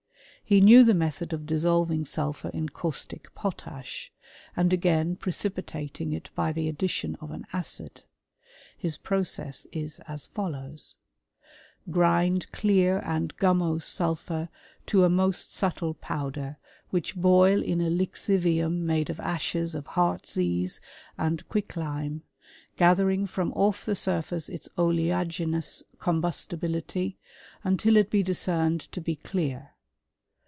[0.53, 4.11] §He knew the method of dissolving sulphur in caustic potash,
[4.53, 8.03] and again precipitating it by the addition of an acid.
[8.77, 10.97] His process is as follows:
[11.89, 14.49] Grind clear and gummose sulphur
[14.87, 16.57] to a most subtile powder,
[16.89, 20.81] which boU in a lixivium made of ashes of heartsease
[21.17, 22.23] and quicklime,
[22.75, 27.15] gathering from off the surface its oleaginous combustibility,
[27.63, 29.69] until it be dis cerned to be clear.